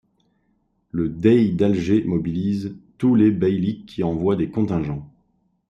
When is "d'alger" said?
1.51-2.03